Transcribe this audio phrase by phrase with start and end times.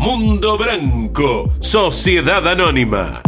[0.00, 3.20] Mundo Branco, Sociedad Anónima.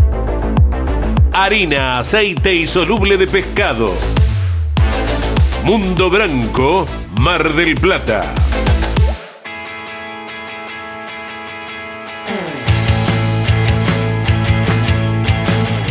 [1.30, 3.92] Harina, aceite y soluble de pescado.
[5.64, 6.86] Mundo Branco,
[7.20, 8.34] Mar del Plata.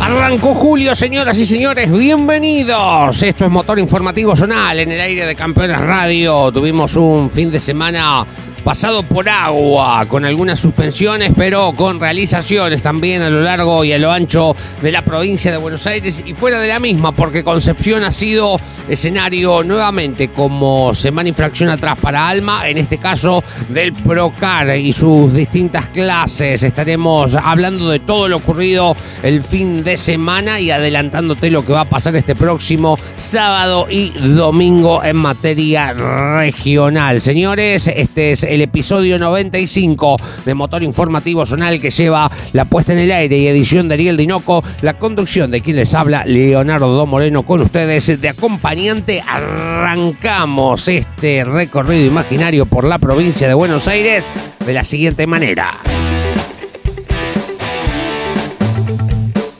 [0.00, 3.22] Arrancó Julio, señoras y señores, bienvenidos.
[3.22, 6.50] Esto es Motor Informativo Zonal en el aire de Campeones Radio.
[6.50, 8.26] Tuvimos un fin de semana
[8.62, 13.98] pasado por agua, con algunas suspensiones, pero con realizaciones también a lo largo y a
[13.98, 18.04] lo ancho de la provincia de Buenos Aires y fuera de la misma, porque Concepción
[18.04, 24.76] ha sido escenario nuevamente como semana infracción atrás para Alma, en este caso del Procar
[24.76, 26.62] y sus distintas clases.
[26.62, 31.82] Estaremos hablando de todo lo ocurrido el fin de semana y adelantándote lo que va
[31.82, 37.20] a pasar este próximo sábado y domingo en materia regional.
[37.20, 42.98] Señores, este es el episodio 95 de Motor Informativo Zonal que lleva la puesta en
[42.98, 47.44] el aire y edición de Ariel Dinoco, la conducción de quien les habla, Leonardo Moreno,
[47.44, 49.22] con ustedes de acompañante.
[49.26, 54.30] Arrancamos este recorrido imaginario por la provincia de Buenos Aires
[54.64, 56.21] de la siguiente manera.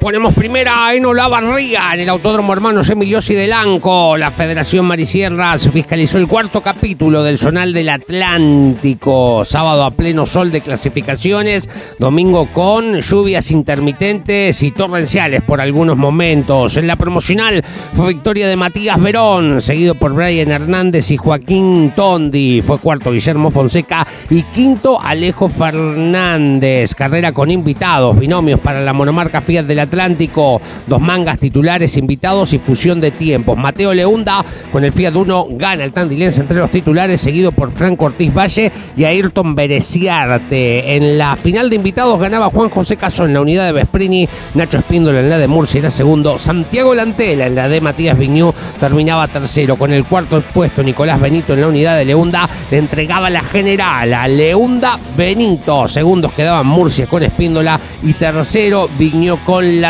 [0.02, 4.16] Ponemos primera en Olavarría, en el Autódromo Hermanos Emiliosi de Lanco.
[4.16, 9.44] La Federación Marisierras fiscalizó el cuarto capítulo del Zonal del Atlántico.
[9.44, 11.94] Sábado a pleno sol de clasificaciones.
[12.00, 16.76] Domingo con lluvias intermitentes y torrenciales por algunos momentos.
[16.78, 17.62] En la promocional
[17.92, 22.60] fue victoria de Matías Verón, seguido por Brian Hernández y Joaquín Tondi.
[22.60, 26.92] Fue cuarto Guillermo Fonseca y quinto Alejo Fernández.
[26.96, 32.54] Carrera con invitados, binomios para la monomarca Fiat del Atlántico Atlántico, dos mangas titulares invitados
[32.54, 33.58] y fusión de tiempos.
[33.58, 38.06] Mateo Leunda con el Fiat 1 gana el Tandilense entre los titulares, seguido por Franco
[38.06, 40.96] Ortiz Valle y Ayrton Bereciarte.
[40.96, 44.78] En la final de invitados ganaba Juan José Caso en la unidad de Vesprini, Nacho
[44.78, 49.28] Espíndola en la de Murcia era segundo, Santiago Lantela en la de Matías Viñú terminaba
[49.28, 49.76] tercero.
[49.76, 54.14] Con el cuarto puesto Nicolás Benito en la unidad de Leunda le entregaba la general
[54.14, 55.86] a Leunda Benito.
[55.86, 59.81] Segundos quedaban Murcia con Espíndola y tercero Viñó con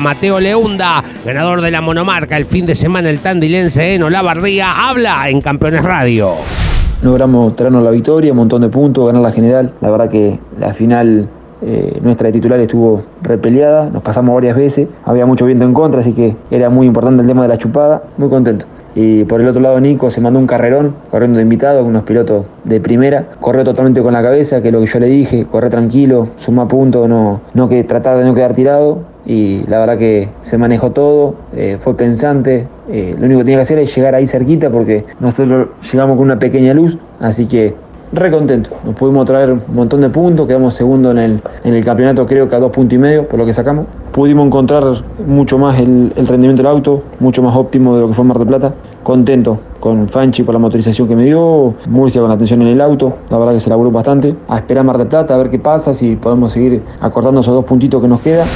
[0.00, 5.28] Mateo Leunda, ganador de la monomarca el fin de semana el tandilense en Olavarría, habla
[5.28, 6.30] en Campeones Radio.
[7.02, 9.72] Logramos traernos la victoria, un montón de puntos, ganar la general.
[9.80, 11.28] La verdad que la final
[11.62, 16.00] eh, nuestra de titular estuvo repeleada, nos pasamos varias veces, había mucho viento en contra,
[16.00, 18.02] así que era muy importante el tema de la chupada.
[18.18, 18.66] Muy contento.
[18.94, 22.04] Y por el otro lado Nico se mandó un carrerón, corriendo de invitado, con unos
[22.04, 23.26] pilotos de primera.
[23.40, 26.68] Corrió totalmente con la cabeza, que es lo que yo le dije, corre tranquilo, suma
[26.68, 29.00] puntos, no, no que tratar de no quedar tirado.
[29.24, 32.66] Y la verdad que se manejó todo, eh, fue pensante.
[32.90, 36.24] Eh, lo único que tenía que hacer es llegar ahí cerquita porque nosotros llegamos con
[36.26, 37.74] una pequeña luz, así que
[38.12, 38.70] re contento.
[38.84, 42.48] Nos pudimos traer un montón de puntos, quedamos segundo en el, en el campeonato, creo
[42.48, 43.86] que a dos puntos y medio por lo que sacamos.
[44.12, 44.84] Pudimos encontrar
[45.26, 48.38] mucho más el, el rendimiento del auto, mucho más óptimo de lo que fue Mar
[48.38, 48.74] del Plata.
[49.02, 52.80] Contento con Fanchi por la motorización que me dio, Murcia con la atención en el
[52.80, 54.36] auto, la verdad que se laburó bastante.
[54.48, 57.64] A esperar Mar del Plata, a ver qué pasa, si podemos seguir acortando esos dos
[57.64, 58.46] puntitos que nos quedan.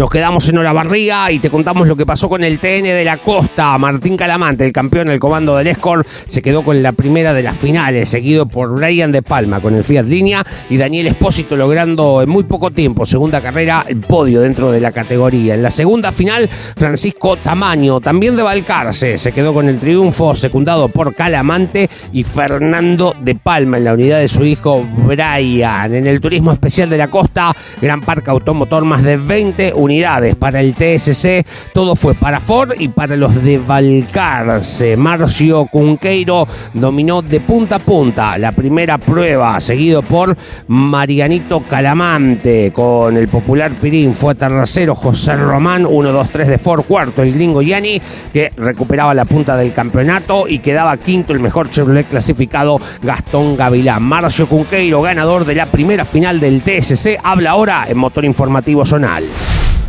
[0.00, 3.18] Nos quedamos en Olavarría y te contamos lo que pasó con el TN de la
[3.18, 3.76] Costa.
[3.76, 7.54] Martín Calamante, el campeón del comando del Escort, se quedó con la primera de las
[7.54, 12.30] finales, seguido por Brian De Palma con el Fiat Línea y Daniel Espósito logrando en
[12.30, 15.52] muy poco tiempo, segunda carrera, el podio dentro de la categoría.
[15.52, 20.88] En la segunda final, Francisco Tamaño, también de Balcarce, se quedó con el triunfo, secundado
[20.88, 25.92] por Calamante y Fernando De Palma en la unidad de su hijo Brian.
[25.92, 29.89] En el turismo especial de la costa, Gran Parque Automotor, más de 20 unidades
[30.38, 31.44] para el TSC.
[31.74, 34.96] Todo fue para Ford y para los de Balcarce.
[34.96, 40.36] Marcio Cunqueiro dominó de punta a punta la primera prueba, seguido por
[40.68, 42.72] Marianito Calamante.
[42.72, 48.00] Con el popular Pirín fue tercero José Román, 1-2-3 de Ford, cuarto el gringo Yanni,
[48.32, 54.04] que recuperaba la punta del campeonato y quedaba quinto el mejor Chevrolet clasificado Gastón Gavilán.
[54.04, 59.24] Marcio Cunqueiro, ganador de la primera final del TSC, habla ahora en Motor Informativo Zonal.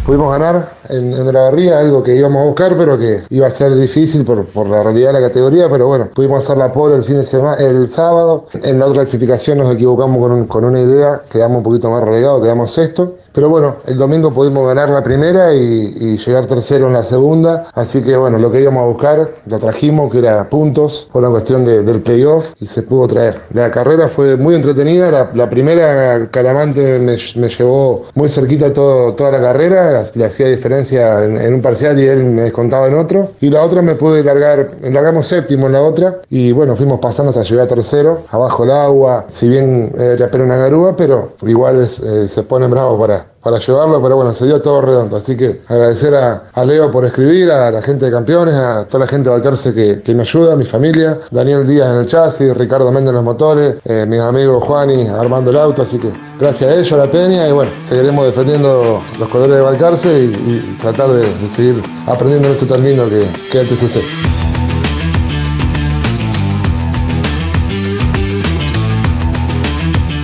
[0.06, 3.76] Pudimos ganar en, la barría, algo que íbamos a buscar, pero que iba a ser
[3.76, 7.04] difícil por, por la realidad de la categoría, pero bueno, pudimos hacer la pole el
[7.04, 8.48] fin de semana, el sábado.
[8.64, 12.42] En la otra clasificación nos equivocamos con, con una idea, quedamos un poquito más relegados,
[12.42, 13.16] quedamos sexto.
[13.34, 17.68] Pero bueno, el domingo pudimos ganar la primera y, y, llegar tercero en la segunda.
[17.74, 21.30] Así que bueno, lo que íbamos a buscar lo trajimos, que era puntos por la
[21.30, 23.40] cuestión de, del playoff y se pudo traer.
[23.54, 25.12] La carrera fue muy entretenida.
[25.12, 30.04] La, la primera Calamante me, me, llevó muy cerquita todo, toda la carrera.
[30.14, 33.32] Le hacía diferencia en, en, un parcial y él me descontaba en otro.
[33.40, 36.22] Y la otra me pude largar, largamos séptimo en la otra.
[36.30, 38.24] Y bueno, fuimos pasando hasta llegar tercero.
[38.30, 42.70] Abajo el agua, si bien era apenas una garúa, pero igual es, eh, se ponen
[42.70, 45.18] bravos para, para llevarlo, pero bueno, se dio todo redondo.
[45.18, 49.08] Así que agradecer a, Leo por escribir, a la gente de campeones, a toda la
[49.08, 52.92] gente de Balcarce que, me ayuda, a mi familia, Daniel Díaz en el chasis, Ricardo
[52.92, 56.76] Méndez en los motores, eh, mis amigos Juani armando el auto, así que gracias a
[56.76, 61.12] ellos, a la Peña, y bueno, seguiremos defendiendo los colores de Balcarce y, y tratar
[61.12, 64.31] de, seguir aprendiendo esto tan lindo que, que es el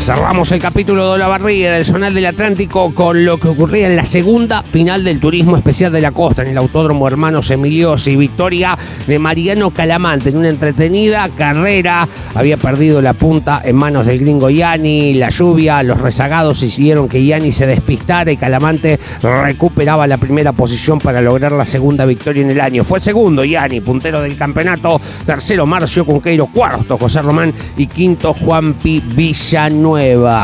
[0.08, 3.98] Cerramos el capítulo de la barriga del Zonal del Atlántico con lo que ocurría en
[3.98, 8.16] la segunda final del Turismo Especial de la Costa, en el Autódromo Hermanos Emiliosi.
[8.16, 12.08] Victoria de Mariano Calamante en una entretenida carrera.
[12.36, 15.14] Había perdido la punta en manos del gringo Yanni.
[15.16, 21.00] La lluvia, los rezagados hicieron que Yanni se despistara y Calamante recuperaba la primera posición
[21.00, 22.86] para lograr la segunda victoria en el año.
[22.86, 25.02] Fue segundo Yanni, puntero del campeonato.
[25.26, 26.46] Tercero Marcio Cunqueiro.
[26.46, 27.54] Cuarto José Román.
[27.76, 29.97] Y quinto Juanpi Villanueva.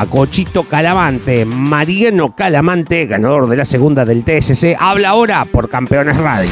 [0.09, 6.49] Cochito Calamante, Mariano Calamante, ganador de la segunda del TSC, habla ahora por Campeones Radio.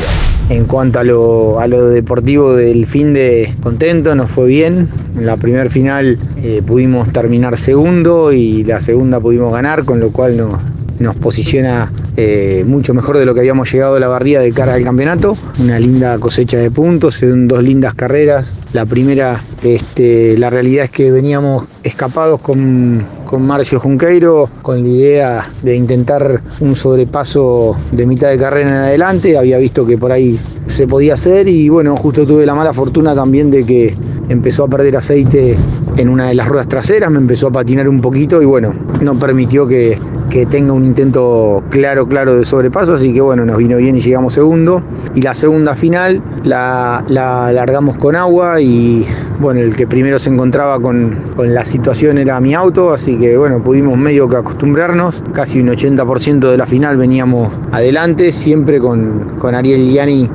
[0.50, 4.88] En cuanto a lo, a lo deportivo del fin de contento, nos fue bien.
[5.18, 10.12] En la primera final eh, pudimos terminar segundo y la segunda pudimos ganar, con lo
[10.12, 10.60] cual nos,
[11.02, 14.74] nos posiciona eh, mucho mejor de lo que habíamos llegado a la barría de cara
[14.74, 15.38] al campeonato.
[15.60, 18.56] Una linda cosecha de puntos, en dos lindas carreras.
[18.74, 24.88] La primera, este, la realidad es que veníamos escapados con, con Marcio Junqueiro con la
[24.88, 29.38] idea de intentar un sobrepaso de mitad de carrera en adelante.
[29.38, 30.38] Había visto que por ahí
[30.68, 33.96] se podía hacer y bueno, justo tuve la mala fortuna también de que
[34.30, 35.58] empezó a perder aceite
[35.98, 39.20] en una de las ruedas traseras, me empezó a patinar un poquito y bueno, no
[39.20, 39.98] permitió que,
[40.32, 44.00] que tenga un intento claro, claro de sobrepaso, así que bueno, nos vino bien y
[44.00, 44.82] llegamos segundo.
[45.14, 49.06] Y la segunda final la, la largamos con agua y
[49.40, 53.36] bueno, el que primero se encontraba con, con, la situación era mi auto, así que
[53.36, 55.22] bueno, pudimos medio que acostumbrarnos.
[55.34, 60.30] Casi un 80% de la final veníamos adelante, siempre con, con Ariel Gianni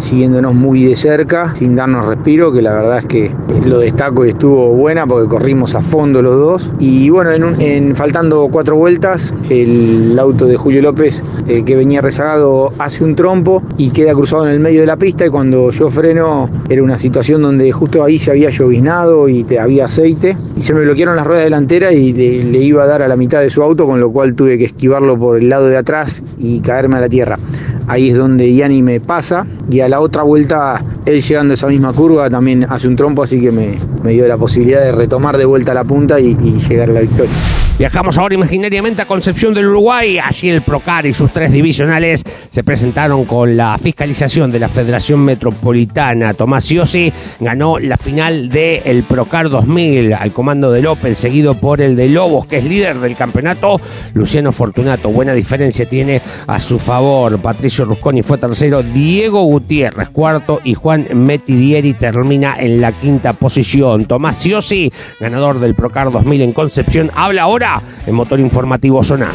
[0.00, 3.30] siguiéndonos muy de cerca, sin darnos respiro, que la verdad es que
[3.64, 6.72] lo destaco y estuvo buena porque corrimos a fondo los dos.
[6.78, 12.00] Y bueno, en, en faltando cuatro vueltas, el auto de Julio López, eh, que venía
[12.00, 15.26] rezagado, hace un trompo y queda cruzado en el medio de la pista.
[15.26, 19.58] Y cuando yo freno, era una situación donde justo ahí se había lloviznado y te,
[19.58, 20.36] había aceite.
[20.56, 23.16] Y se me bloquearon las ruedas delanteras y le, le iba a dar a la
[23.16, 26.22] mitad de su auto, con lo cual tuve que esquivarlo por el lado de atrás
[26.38, 27.38] y caerme a la tierra.
[27.86, 31.66] Ahí es donde Yanni me pasa y a la otra vuelta él llegando a esa
[31.66, 33.76] misma curva también hace un trompo, así que me,
[34.10, 37.34] dio la posibilidad de retomar de vuelta la punta y llegar a la victoria.
[37.80, 40.18] Viajamos ahora imaginariamente a Concepción del Uruguay.
[40.18, 45.20] Allí el Procar y sus tres divisionales se presentaron con la fiscalización de la Federación
[45.20, 46.34] Metropolitana.
[46.34, 47.10] Tomás Siosi
[47.40, 52.10] ganó la final del el Procar 2000 al comando de López, seguido por el de
[52.10, 53.80] Lobos, que es líder del campeonato.
[54.12, 57.40] Luciano Fortunato, buena diferencia tiene a su favor.
[57.40, 58.82] Patricio Rusconi fue tercero.
[58.82, 60.60] Diego Gutiérrez, cuarto.
[60.64, 64.04] Y Juan Metidieri termina en la quinta posición.
[64.04, 67.69] Tomás Siosi, ganador del Procar 2000 en Concepción, habla ahora
[68.06, 69.32] en Motor Informativo Sonar.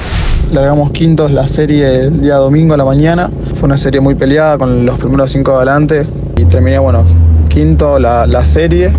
[0.51, 3.29] Largamos quintos la serie el día domingo a la mañana.
[3.55, 6.05] Fue una serie muy peleada con los primeros cinco adelante
[6.37, 7.03] y terminé, bueno,
[7.49, 8.91] quinto la, la serie.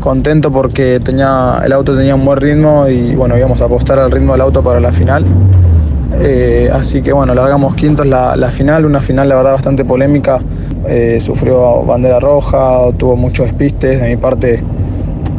[0.00, 4.10] Contento porque tenía, el auto tenía un buen ritmo y bueno, íbamos a apostar al
[4.10, 5.24] ritmo del auto para la final.
[6.20, 10.40] Eh, así que bueno, largamos quintos la, la, final, una final la verdad bastante polémica.
[10.88, 14.00] Eh, sufrió bandera roja, tuvo muchos despistes.
[14.00, 14.62] De mi parte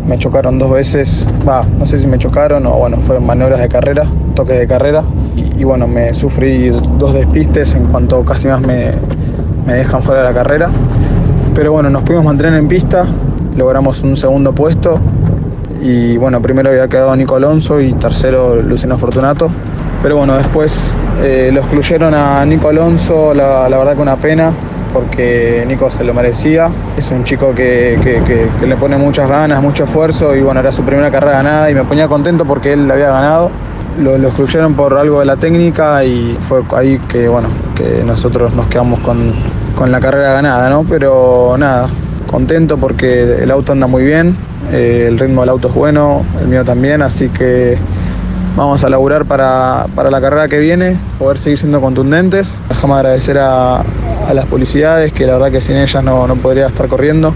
[0.07, 3.69] me chocaron dos veces, va, no sé si me chocaron o bueno, fueron maniobras de
[3.69, 4.05] carrera,
[4.35, 5.03] toques de carrera.
[5.35, 8.91] Y, bueno, me sufrí dos despistes en cuanto casi más me,
[9.65, 10.69] me dejan fuera de la carrera.
[11.53, 13.05] Pero bueno, nos pudimos mantener en pista,
[13.55, 14.99] logramos un segundo puesto.
[15.81, 19.49] Y bueno, primero había quedado Nico Alonso y tercero Luciano Fortunato.
[20.03, 20.93] Pero bueno, después
[21.23, 24.51] eh, lo excluyeron a Nico Alonso, la, la verdad que una pena,
[24.93, 26.69] porque Nico se lo merecía.
[26.97, 30.83] Es un chico que, que, le pone muchas ganas, mucho esfuerzo y bueno, era su
[30.83, 33.51] primera carrera ganada y me ponía contento porque él la había ganado.
[33.99, 38.53] lo, lo, excluyeron por algo de la técnica y fue ahí que, bueno, que nosotros
[38.53, 39.33] nos quedamos con,
[39.75, 40.85] con la carrera ganada, ¿no?
[40.87, 41.87] Pero nada,
[42.27, 44.37] contento porque el auto anda muy bien,
[44.71, 47.77] eh, el ritmo del auto es bueno, el mío también, así que
[48.55, 52.57] vamos a laburar para, para, la carrera que viene, poder seguir siendo contundentes.
[52.69, 53.83] Déjame agradecer a,
[54.27, 57.33] a, las publicidades, que la verdad que sin ellas no, no podría estar corriendo,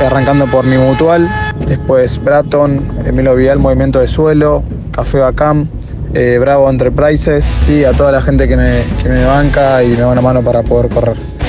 [0.00, 1.28] eh, arrancando por mi mutual,
[1.66, 5.68] después Bratton, Emilio Vidal, Movimiento de Suelo, Café Bacam,
[6.14, 9.96] eh, Bravo Enterprises, sí, a toda la gente que me, que me banca y me
[9.96, 11.39] da una mano para poder correr.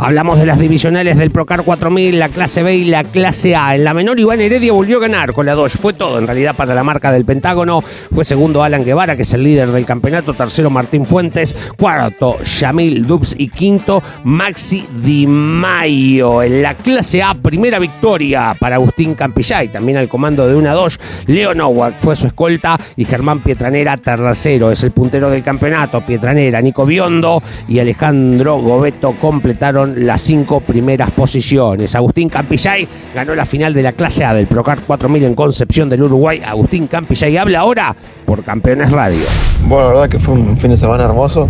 [0.00, 3.74] Hablamos de las divisionales del Procar 4000, la clase B y la clase A.
[3.74, 5.76] En la menor, Iván Heredia volvió a ganar con la Dodge.
[5.76, 7.80] Fue todo en realidad para la marca del Pentágono.
[7.80, 10.34] Fue segundo Alan Guevara, que es el líder del campeonato.
[10.34, 11.72] Tercero Martín Fuentes.
[11.76, 13.34] Cuarto Yamil Dubs.
[13.36, 16.44] Y quinto Maxi Di Maio.
[16.44, 19.66] En la clase A, primera victoria para Agustín Campillay.
[19.66, 20.98] También al comando de una Dodge.
[21.26, 22.78] Leo Nowak fue su escolta.
[22.94, 24.70] Y Germán Pietranera, tercero.
[24.70, 26.06] Es el puntero del campeonato.
[26.06, 31.94] Pietranera, Nico Biondo y Alejandro Gobeto completaron las cinco primeras posiciones.
[31.94, 36.02] Agustín Campillay ganó la final de la clase A del Procar 4000 en Concepción del
[36.02, 36.40] Uruguay.
[36.44, 39.24] Agustín Campillay habla ahora por Campeones Radio.
[39.64, 41.48] Bueno, la verdad que fue un fin de semana hermoso.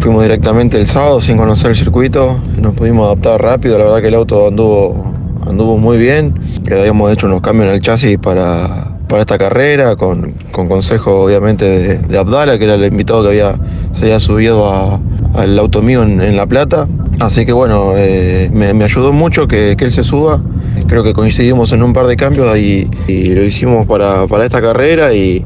[0.00, 4.08] Fuimos directamente el sábado sin conocer el circuito, nos pudimos adaptar rápido, la verdad que
[4.08, 5.14] el auto anduvo,
[5.46, 6.34] anduvo muy bien,
[6.66, 11.24] que habíamos hecho unos cambios en el chasis para, para esta carrera, con, con consejo
[11.24, 13.54] obviamente de, de, Abdala, que era el invitado que había,
[13.92, 15.00] se había subido a,
[15.34, 16.88] al auto mío en, La Plata.
[17.20, 20.40] Así que bueno, eh, me, ayudó mucho que, él se suba.
[20.86, 24.60] Creo que coincidimos en un par de cambios y, y lo hicimos para, para esta
[24.60, 25.44] carrera y,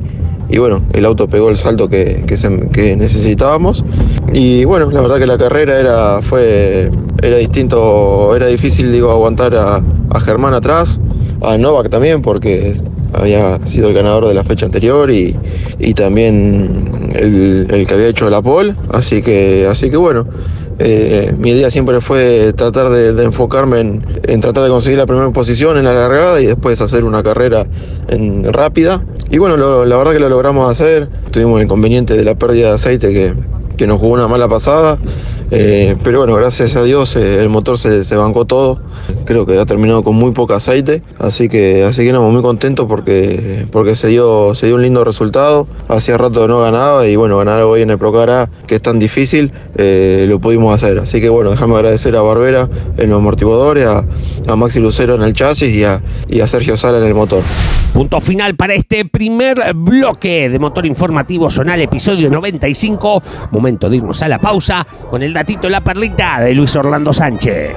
[0.49, 2.25] y, bueno, el auto pegó el salto que,
[2.73, 3.85] que, necesitábamos.
[4.33, 6.91] Y bueno, la verdad que la carrera era, fue,
[7.23, 11.01] era distinto, era difícil digo, aguantar a, a Germán atrás,
[11.43, 12.75] a Novak también, porque
[13.13, 15.37] había sido el ganador de la fecha anterior y,
[15.79, 18.75] y también el, el, que había hecho la pole.
[18.91, 20.27] Así que, así que bueno,
[20.79, 25.31] eh, mi idea siempre fue tratar de, enfocarme en, en, tratar de conseguir la primera
[25.31, 27.67] posición en la largada y después hacer una carrera
[28.45, 29.05] rápida.
[29.31, 31.09] Y bueno, la verdad que lo logramos hacer.
[31.31, 33.35] Tuvimos el inconveniente de la pérdida de aceite que,
[33.77, 34.99] que nos jugó una mala pasada.
[35.51, 38.81] Eh, pero bueno, gracias a Dios eh, el motor se, se, bancó todo.
[39.25, 41.03] Creo que ha terminado con muy poco aceite.
[41.19, 45.05] Así que así que no, muy contentos porque, porque se, dio, se dio un lindo
[45.05, 45.67] resultado.
[45.89, 49.53] Hacía rato no ganaba y bueno, ganar hoy en el Procara, que es tan difícil,
[49.77, 50.99] eh, lo pudimos hacer.
[50.99, 54.05] Así que bueno, déjame agradecer a Barbera en los amortiguadores, a,
[54.47, 57.43] a Maxi Lucero en el chasis y a, y a Sergio Sala en el motor.
[57.93, 63.23] Punto final para este primer bloque de Motor Informativo Zonal, episodio 95.
[63.51, 65.33] Momento de irnos a la pausa con el
[65.69, 67.77] La Perlita de Luis Orlando Sánchez.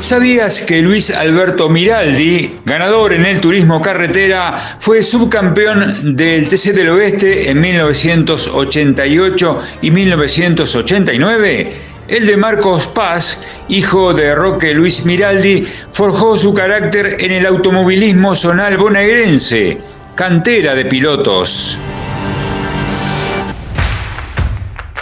[0.00, 6.90] ¿Sabías que Luis Alberto Miraldi, ganador en el turismo carretera, fue subcampeón del TC del
[6.90, 11.72] Oeste en 1988 y 1989?
[12.08, 18.34] El de Marcos Paz, hijo de Roque Luis Miraldi, forjó su carácter en el automovilismo
[18.34, 19.78] zonal bonaerense,
[20.14, 21.78] cantera de pilotos.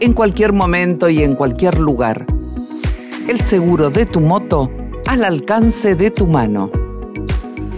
[0.00, 2.26] En cualquier momento y en cualquier lugar.
[3.28, 4.70] El seguro de tu moto
[5.06, 6.70] al alcance de tu mano.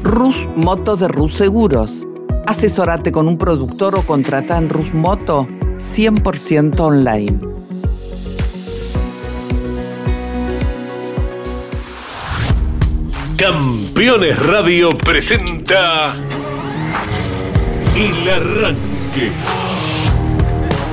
[0.03, 2.07] Rus Moto de Rus Seguros.
[2.47, 7.53] Asesorate con un productor o contrata en Rus Moto 100% online.
[13.37, 16.15] Campeones Radio presenta
[17.97, 19.72] El Arranque.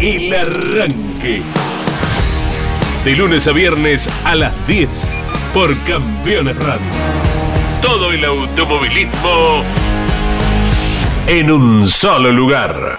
[0.00, 1.42] El Arranque.
[3.04, 4.88] De lunes a viernes a las 10
[5.52, 7.28] por Campeones Radio
[7.80, 9.62] todo el automovilismo
[11.26, 12.98] en un solo lugar.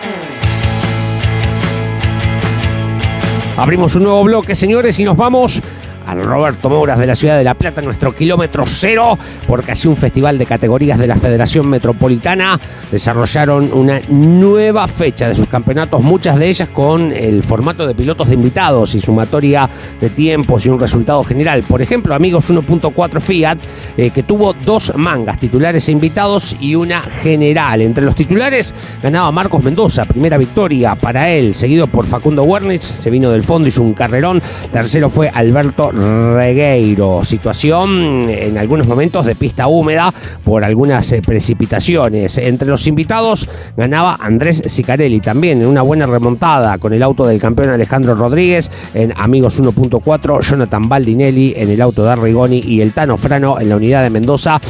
[3.57, 5.61] Abrimos un nuevo bloque, señores, y nos vamos
[6.09, 9.95] al Roberto Mouras de la ciudad de La Plata, nuestro kilómetro cero, porque así un
[9.95, 12.59] festival de categorías de la Federación Metropolitana
[12.91, 18.29] desarrollaron una nueva fecha de sus campeonatos, muchas de ellas con el formato de pilotos
[18.29, 19.69] de invitados y sumatoria
[20.01, 21.63] de tiempos y un resultado general.
[21.63, 23.59] Por ejemplo, amigos 1.4 Fiat,
[23.97, 27.81] eh, que tuvo dos mangas, titulares e invitados y una general.
[27.81, 28.73] Entre los titulares
[29.03, 33.67] ganaba Marcos Mendoza, primera victoria para él, seguido por Facundo Wernich, se vino del fondo,
[33.67, 34.41] hizo un carrerón.
[34.71, 37.23] Tercero fue Alberto Regueiro.
[37.23, 40.13] Situación en algunos momentos de pista húmeda
[40.43, 42.37] por algunas eh, precipitaciones.
[42.37, 47.39] Entre los invitados ganaba Andrés Sicarelli también en una buena remontada con el auto del
[47.39, 52.93] campeón Alejandro Rodríguez en Amigos 1.4, Jonathan Baldinelli en el auto de Arrigoni y el
[52.93, 54.61] Tano Frano en la unidad de Mendoza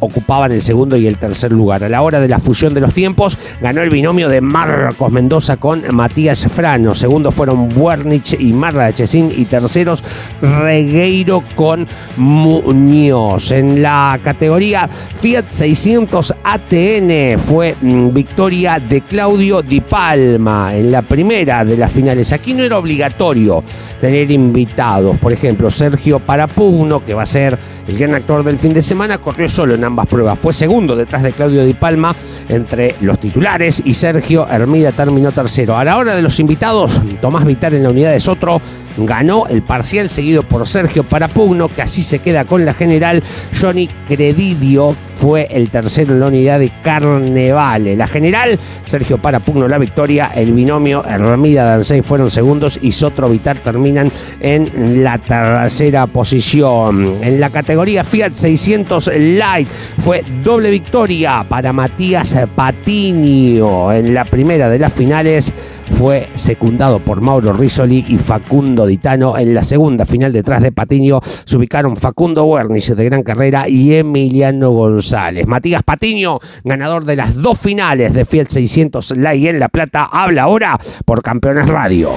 [0.00, 1.84] ocupaban el segundo y el tercer lugar.
[1.84, 5.56] A la hora de la fusión de los tiempos, ganó el binomio de Marcos Mendoza
[5.56, 6.94] con Matías Frano.
[6.94, 10.04] Segundo fueron Buernich y Marra Chesín y terceros
[10.40, 13.50] Regueiro con Muñoz.
[13.52, 21.02] En la categoría Fiat 600 ATN fue mm, victoria de Claudio Di Palma en la
[21.02, 22.32] primera de las finales.
[22.32, 23.62] Aquí no era obligatorio
[24.00, 25.18] tener invitados.
[25.18, 29.18] Por ejemplo, Sergio Parapugno, que va a ser el gran actor del fin de semana,
[29.18, 30.38] corrió solo en ambas pruebas.
[30.38, 32.14] Fue segundo detrás de Claudio Di Palma
[32.48, 35.76] entre los titulares y Sergio Hermida terminó tercero.
[35.76, 38.60] A la hora de los invitados, Tomás Vitar en la unidad de Sotro
[38.98, 43.22] ganó el parcial seguido por Sergio Parapugno, que así se queda con la general.
[43.58, 47.96] Johnny Credidio fue el tercero en la unidad de Carnevale.
[47.96, 53.58] La general, Sergio Parapugno la victoria, el binomio Hermida Dancey fueron segundos y Sotro Vitar
[53.58, 57.16] terminan en la tercera posición.
[57.22, 64.68] En la categoría Fiat 600 Light fue doble victoria para Matías Patiño en la primera
[64.68, 65.52] de las finales
[65.90, 69.38] fue secundado por Mauro Risoli y Facundo Ditano.
[69.38, 73.94] En la segunda final detrás de Patiño se ubicaron Facundo Wernis de gran carrera y
[73.94, 75.05] Emiliano González.
[75.46, 80.42] Matías Patiño, ganador de las dos finales de Fiat 600 Lai en La Plata, habla
[80.42, 82.10] ahora por Campeones Radio.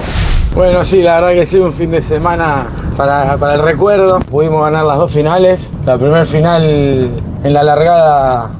[0.54, 4.18] Bueno, sí, la verdad que sí, un fin de semana para, para el recuerdo.
[4.20, 5.70] Pudimos ganar las dos finales.
[5.86, 8.50] La primera final en la largada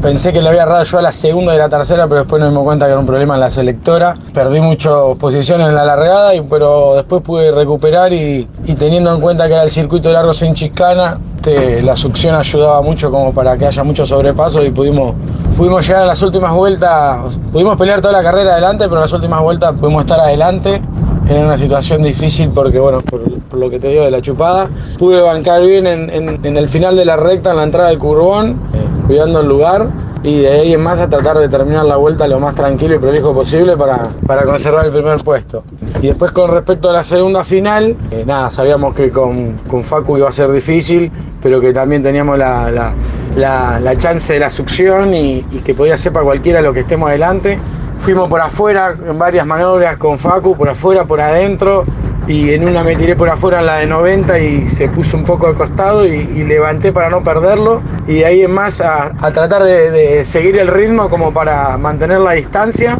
[0.00, 2.50] pensé que le había errado yo a la segunda y la tercera, pero después nos
[2.50, 4.16] dimos cuenta que era un problema en la selectora.
[4.32, 9.54] Perdí muchas posiciones en la largada, pero después pude recuperar y, teniendo en cuenta que
[9.54, 13.82] era el circuito largo sin chiscana, este, la succión ayudaba mucho como para que haya
[13.82, 15.14] mucho sobrepaso y pudimos,
[15.56, 19.12] pudimos llegar a las últimas vueltas, pudimos pelear toda la carrera adelante, pero en las
[19.12, 20.80] últimas vueltas pudimos estar adelante
[21.28, 23.22] en una situación difícil porque, bueno, por,
[23.58, 24.70] lo que te digo de la chupada.
[24.98, 28.60] Pude bancar bien en, el final de la recta, en la entrada del curbón,
[29.06, 29.88] cuidando el lugar.
[30.24, 32.98] Y de ahí en más a tratar de terminar la vuelta lo más tranquilo y
[32.98, 35.64] prolijo posible para, para conservar el primer puesto.
[36.00, 40.18] Y después con respecto a la segunda final, eh, nada, sabíamos que con, con, Facu
[40.18, 41.10] iba a ser difícil,
[41.42, 42.94] pero que también teníamos la,
[43.34, 47.08] la, chance de la succión y, y que podía ser para cualquiera lo que estemos
[47.08, 47.58] adelante.
[47.98, 51.84] Fuimos por afuera en varias maniobras con Facu, por afuera, por adentro,
[52.28, 55.48] y en una me tiré por afuera la de 90 y se puso un poco
[55.48, 57.82] de costado y, levanté para no perderlo.
[58.06, 62.32] Y de ahí en más a, tratar de, seguir el ritmo como para mantener la
[62.32, 62.98] distancia.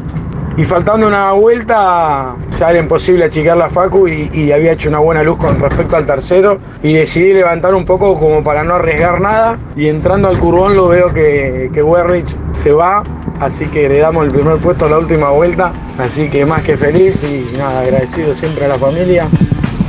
[0.57, 5.23] Y faltando una vuelta, ya era imposible achicar la Facu y, había hecho una buena
[5.23, 6.59] luz con respecto al tercero.
[6.83, 9.59] Y decidí levantar un poco como para no arriesgar nada.
[9.77, 13.03] Y entrando al curbón lo veo que, que se va
[13.45, 16.77] así que le damos el primer puesto a la última vuelta, así que más que
[16.77, 19.29] feliz y nada, agradecido siempre a la familia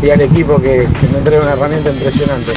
[0.01, 2.53] y al equipo que, que me entrega una herramienta impresionante.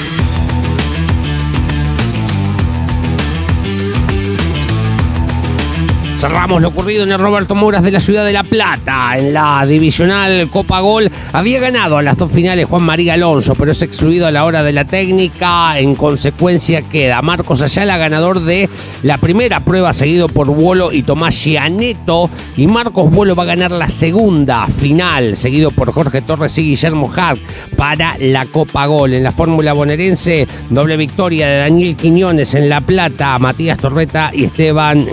[6.26, 9.16] Cerramos lo ocurrido en el Roberto Mouras de la ciudad de La Plata.
[9.16, 13.70] En la divisional Copa Gol había ganado a las dos finales Juan María Alonso, pero
[13.70, 15.78] es excluido a la hora de la técnica.
[15.78, 18.68] En consecuencia queda Marcos Ayala, ganador de
[19.04, 22.28] la primera prueba, seguido por Vuelo y Tomás Gianeto.
[22.56, 27.08] Y Marcos Vuelo va a ganar la segunda final, seguido por Jorge Torres y Guillermo
[27.16, 27.38] Hart
[27.76, 29.14] para la Copa Gol.
[29.14, 34.46] En la fórmula bonaerense, doble victoria de Daniel Quiñones en La Plata, Matías Torreta y
[34.46, 35.06] Esteban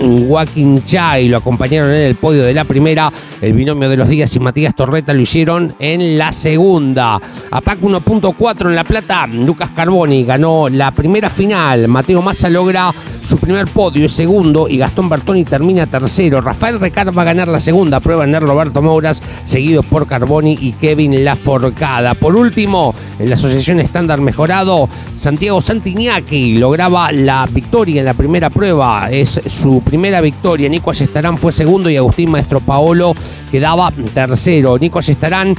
[1.20, 3.12] Y lo acompañaron en el podio de la primera.
[3.40, 7.20] El binomio de los días y Matías Torreta lo hicieron en la segunda.
[7.50, 11.88] APAC 1.4 en La Plata, Lucas Carboni ganó la primera final.
[11.88, 16.40] Mateo Massa logra su primer podio, segundo, y Gastón Bertoni termina tercero.
[16.40, 20.56] Rafael Recar va a ganar la segunda prueba en el Roberto Mouras, seguido por Carboni
[20.60, 22.14] y Kevin Laforcada.
[22.14, 28.50] Por último, en la Asociación Estándar Mejorado, Santiago Santiñaki lograba la victoria en la primera
[28.50, 29.10] prueba.
[29.10, 30.68] Es su primera victoria.
[30.68, 33.14] Nico Ayestarán fue segundo y Agustín Maestro Paolo
[33.50, 34.78] quedaba tercero.
[34.78, 35.54] Nico Ayestarán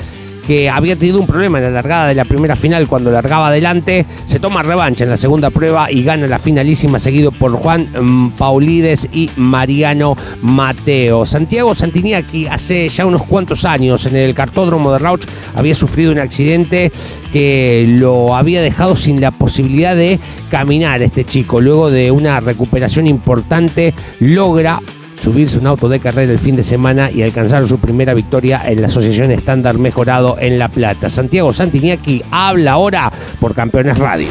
[0.46, 4.06] que había tenido un problema en la largada de la primera final cuando largaba adelante,
[4.26, 8.32] se toma revancha en la segunda prueba y gana la finalísima seguido por Juan mm,
[8.32, 11.26] Paulides y Mariano Mateo.
[11.26, 16.20] Santiago Santiniaki hace ya unos cuantos años en el cartódromo de Rauch había sufrido un
[16.20, 16.92] accidente
[17.32, 21.60] que lo había dejado sin la posibilidad de caminar este chico.
[21.60, 24.80] Luego de una recuperación importante logra
[25.18, 28.82] subirse un auto de carrera el fin de semana y alcanzar su primera victoria en
[28.82, 31.10] la Asociación Estándar Mejorado en La Plata.
[31.10, 34.28] Santiago Santiniaki habla ahora por Campeones Radio.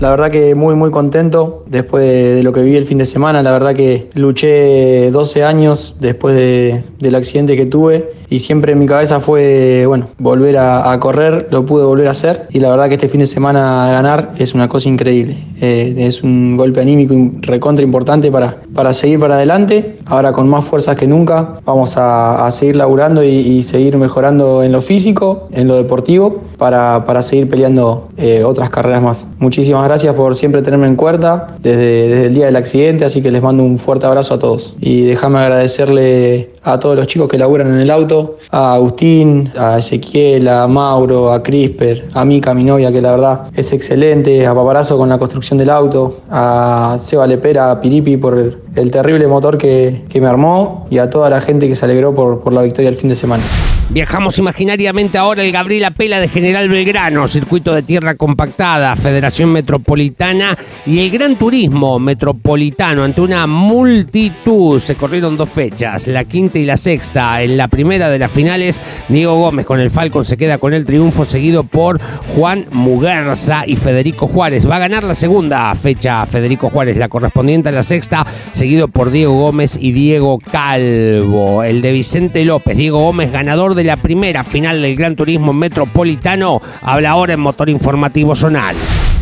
[0.00, 3.42] La verdad que muy muy contento después de, lo que viví el fin de semana.
[3.42, 8.78] La verdad que luché 12 años después de, del accidente que tuve y siempre en
[8.78, 12.88] mi cabeza fue, bueno, volver a, correr, lo pude volver a hacer y la verdad
[12.88, 15.36] que este fin de semana ganar es una cosa increíble.
[15.60, 19.98] Eh, es un golpe anímico recontra importante para, para seguir para adelante.
[20.06, 24.80] Ahora con más fuerzas que nunca vamos a, seguir laburando y, seguir mejorando en lo
[24.80, 29.26] físico, en lo deportivo, para, para seguir peleando eh, otras carreras más.
[29.38, 33.30] Muchísimas gracias por siempre tenerme en cuenta desde, desde el día del accidente, así que
[33.30, 34.74] les mando un fuerte abrazo a todos.
[34.80, 39.78] Y déjame agradecerle a todos los chicos que laburan en el auto, a Agustín, a
[39.78, 44.52] Ezequiel, a Mauro, a Crisper, a Mica, mi novia, que la verdad es excelente, a
[44.52, 49.58] Paparazo con la construcción del auto, a Seba Lepera, a Piripi por el, terrible motor
[49.58, 52.88] que, me armó y a toda la gente que se alegró por, por la victoria
[52.88, 53.42] el fin de semana.
[53.88, 60.58] Viajamos imaginariamente ahora el Gabriela Pela de General Belgrano, circuito de tierra compactada, Federación Metropolitana
[60.84, 64.80] y el Gran Turismo Metropolitano ante una multitud.
[64.80, 67.40] Se corrieron dos fechas, la quinta y la sexta.
[67.42, 70.84] En la primera de las finales, Diego Gómez con el Falcon se queda con el
[70.84, 72.00] triunfo, seguido por
[72.34, 74.68] Juan Muguerza y Federico Juárez.
[74.68, 78.26] Va a ganar la segunda fecha Federico Juárez, la correspondiente a la sexta,
[78.66, 81.62] seguido por Diego Gómez y Diego Calvo.
[81.62, 86.60] El de Vicente López, Diego Gómez ganador de la primera final del Gran Turismo Metropolitano,
[86.82, 88.74] habla ahora en Motor Informativo Zonal.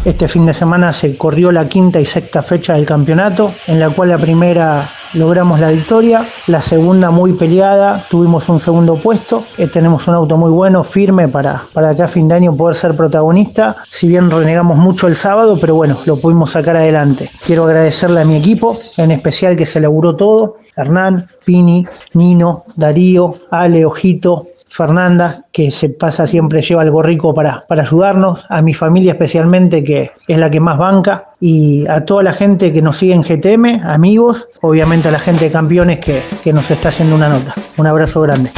[0.07, 3.91] Este fin de semana se corrió la quinta y sexta fecha del campeonato, en la
[3.91, 9.67] cual la primera logramos la victoria, la segunda muy peleada, tuvimos un segundo puesto, eh,
[9.67, 12.97] tenemos un auto muy bueno, firme para, para acá a fin de año poder ser
[12.97, 17.31] protagonista, si bien renegamos mucho el sábado, pero bueno, lo pudimos sacar adelante.
[17.45, 23.35] Quiero agradecerle a mi equipo, en especial que se laburó todo, Hernán, Pini, Nino, Darío,
[23.51, 28.75] Ale, Ojito, Fernanda, que se pasa siempre, lleva algo rico para, para ayudarnos, a mi
[28.75, 32.97] familia especialmente, que es la que más banca, y a toda la gente que nos
[32.97, 37.15] sigue en GTM, amigos, obviamente a la gente de campeones que, que nos está haciendo
[37.15, 37.55] una nota.
[37.77, 38.51] Un abrazo grande.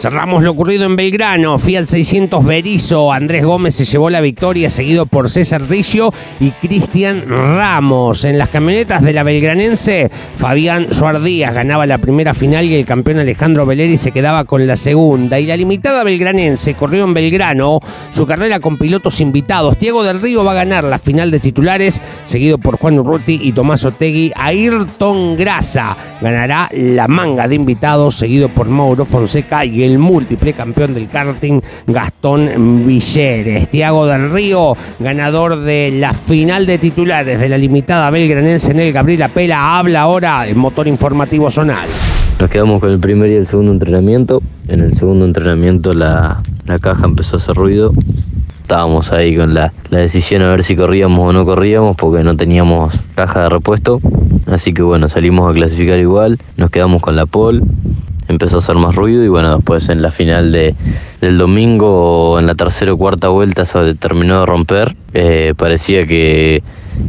[0.00, 1.58] Cerramos lo ocurrido en Belgrano.
[1.58, 3.12] Fiat 600 Berizo.
[3.12, 6.10] Andrés Gómez se llevó la victoria, seguido por César Ricio
[6.40, 8.24] y Cristian Ramos.
[8.24, 13.18] En las camionetas de la belgranense, Fabián Suardías ganaba la primera final y el campeón
[13.18, 15.38] Alejandro Veleri se quedaba con la segunda.
[15.38, 19.76] Y la limitada belgranense corrió en Belgrano su carrera con pilotos invitados.
[19.76, 23.52] Diego del Río va a ganar la final de titulares, seguido por Juan Urruti y
[23.52, 24.32] Tomás Otegui.
[24.34, 30.52] Ayrton Grasa ganará la manga de invitados, seguido por Mauro Fonseca y el el múltiple
[30.52, 33.68] campeón del karting Gastón Villeres.
[33.68, 38.92] Tiago del Río, ganador de la final de titulares de la limitada belgranense en el
[38.92, 41.88] Gabriela Pela, habla ahora en motor informativo zonal.
[42.38, 44.42] Nos quedamos con el primer y el segundo entrenamiento.
[44.68, 47.92] En el segundo entrenamiento la, la caja empezó a hacer ruido
[48.70, 52.36] estábamos ahí con la, la decisión a ver si corríamos o no corríamos porque no
[52.36, 54.00] teníamos caja de repuesto.
[54.46, 57.62] Así que bueno, salimos a clasificar igual, nos quedamos con la pole,
[58.30, 60.74] empezó a hacer más ruido y bueno, después en la final de,
[61.20, 64.96] del domingo, en la tercera o cuarta vuelta, se terminó de romper.
[65.12, 66.62] Eh, parecía que,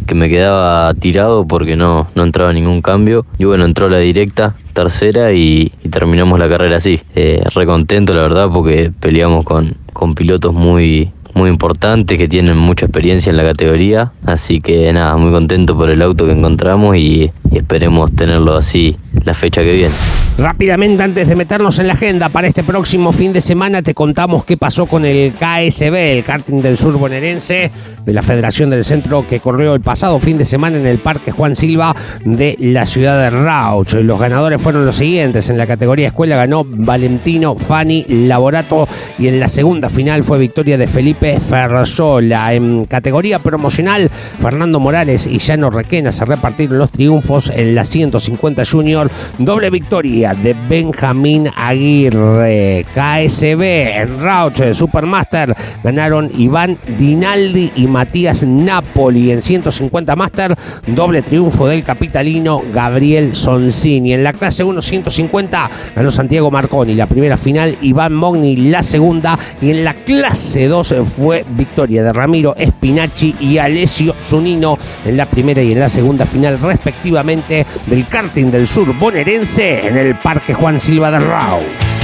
[0.08, 3.26] que, me quedaba tirado porque no, no entraba ningún cambio.
[3.38, 7.00] Y bueno, entró la directa, tercera, y, terminamos la carrera así.
[7.16, 12.58] Eh, re contento, la verdad, porque peleamos con, con pilotos muy, muy importantes que tienen
[12.58, 14.12] mucha experiencia en la categoría.
[14.26, 18.98] Así que nada, muy contento por el auto que encontramos y, y esperemos tenerlo así
[19.26, 19.94] la fecha que viene.
[20.38, 24.46] Rápidamente, antes de meternos en la agenda para este próximo fin de semana, te contamos
[24.46, 27.70] qué pasó con el KSB, el karting del sur bonaerense
[28.06, 31.32] de la Federación del Centro que corrió el pasado fin de semana en el Parque
[31.32, 31.94] Juan Silva
[32.26, 33.94] de la ciudad de Rauch.
[33.96, 35.50] Los ganadores fueron los siguientes.
[35.50, 38.88] En la categoría escuela ganó Valentino Fani Laborato
[39.20, 42.54] y en la segunda final fue victoria de Felipe Ferrazola.
[42.54, 48.64] En categoría promocional, Fernando Morales y Llano Requena se repartieron los triunfos en la 150
[48.66, 49.10] Junior.
[49.38, 52.86] Doble victoria de Benjamín Aguirre.
[52.94, 53.62] KSB
[54.02, 59.32] en Rauch de Supermaster ganaron Iván Dinaldi y Matías Napoli.
[59.32, 60.56] En 150 Master,
[60.88, 64.14] doble triunfo del capitalino Gabriel Soncini.
[64.14, 69.38] En la clase 1 150 ganó Santiago Marconi la primera final, Iván Mogni la segunda.
[69.62, 75.30] Y en la clase 2 fue victoria de Ramiro Spinacci y Alessio Zunino en la
[75.30, 80.54] primera y en la segunda final, respectivamente, del karting del sur bonaerense en el Parque
[80.54, 82.01] Juan Silva de Rau.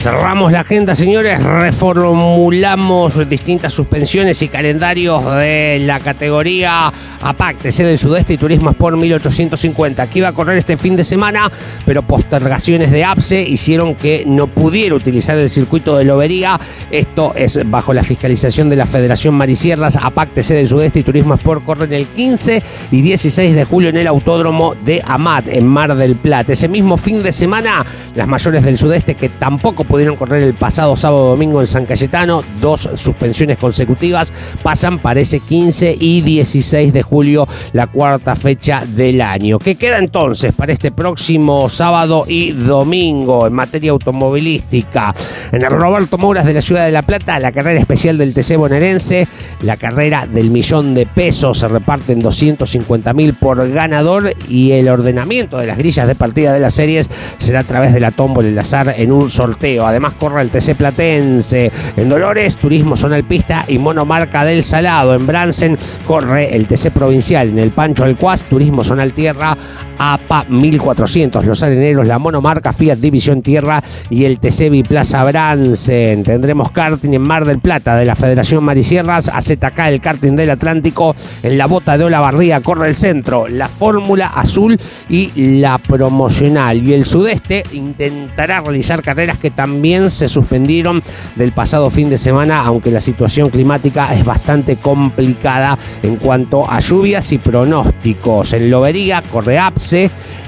[0.00, 1.42] Cerramos la agenda, señores.
[1.42, 8.96] Reformulamos distintas suspensiones y calendarios de la categoría APAC, TC del Sudeste y Turismo Sport
[8.96, 10.02] 1850.
[10.02, 11.52] Aquí iba a correr este fin de semana,
[11.84, 16.58] pero postergaciones de APSE hicieron que no pudiera utilizar el circuito de Lobería.
[16.90, 19.96] Esto es bajo la fiscalización de la Federación Marisierras.
[19.96, 23.98] APAC, TC del Sudeste y Turismo Sport corren el 15 y 16 de julio en
[23.98, 26.54] el Autódromo de Amat, en Mar del Plata.
[26.54, 27.84] Ese mismo fin de semana,
[28.14, 32.44] las mayores del Sudeste que tampoco pudieron correr el pasado sábado domingo en San Cayetano,
[32.60, 39.20] dos suspensiones consecutivas, pasan para ese 15 y 16 de julio, la cuarta fecha del
[39.20, 39.58] año.
[39.58, 45.12] ¿Qué queda entonces para este próximo sábado y domingo en materia automovilística?
[45.50, 48.56] En el Roberto Mouras de la Ciudad de La Plata, la carrera especial del TC
[48.58, 49.26] bonaerense,
[49.62, 55.58] la carrera del millón de pesos, se reparten 250 mil por ganador y el ordenamiento
[55.58, 58.58] de las grillas de partida de las series será a través de la tómbola el
[58.58, 59.79] azar en un sorteo.
[59.86, 61.70] Además corre el TC Platense.
[61.96, 65.14] En Dolores, Turismo Zona Alpista y Monomarca del Salado.
[65.14, 67.48] En Bransen corre el TC Provincial.
[67.48, 69.56] En el Pancho Alcuaz, Turismo Zona Tierra,
[70.02, 71.44] APA 1400.
[71.44, 76.24] Los Areneros, la Monomarca, Fiat División Tierra y el TC Biplaza Bransen.
[76.24, 79.28] Tendremos karting en Mar del Plata de la Federación Marisierras.
[79.28, 81.14] AZK el karting del Atlántico.
[81.42, 83.46] En la bota de Olavarría corre el centro.
[83.46, 84.78] La Fórmula Azul
[85.10, 86.82] y la promocional.
[86.82, 91.02] Y el Sudeste intentará realizar carreras que también se suspendieron
[91.36, 96.78] del pasado fin de semana, aunque la situación climática es bastante complicada en cuanto a
[96.80, 98.54] lluvias y pronósticos.
[98.54, 99.22] En Lobería,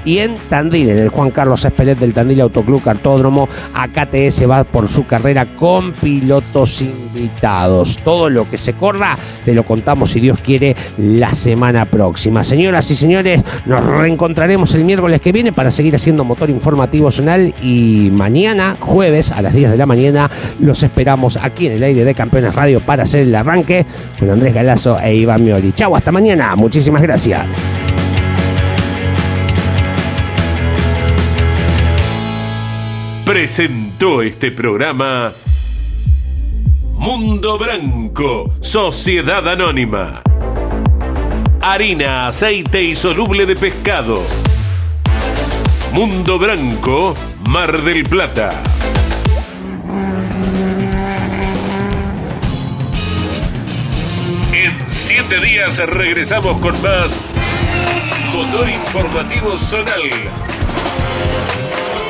[0.05, 4.87] Y en Tandil, en el Juan Carlos Espelet del Tandil Autoclub Cartódromo, AKTS va por
[4.87, 7.97] su carrera con pilotos invitados.
[8.03, 12.43] Todo lo que se corra te lo contamos si Dios quiere la semana próxima.
[12.43, 17.53] Señoras y señores, nos reencontraremos el miércoles que viene para seguir haciendo motor informativo zonal
[17.61, 20.29] y mañana, jueves a las 10 de la mañana,
[20.59, 23.85] los esperamos aquí en el aire de Campeones Radio para hacer el arranque
[24.19, 25.71] con Andrés Galazo e Iván Mioli.
[25.71, 26.55] Chau, hasta mañana.
[26.55, 27.92] Muchísimas gracias.
[33.25, 35.31] Presentó este programa
[36.91, 40.21] Mundo Branco, Sociedad Anónima.
[41.61, 44.21] Harina, aceite y soluble de pescado.
[45.93, 47.15] Mundo Branco,
[47.47, 48.61] Mar del Plata.
[54.51, 57.21] En siete días regresamos con más
[58.33, 60.11] Motor Informativo Zonal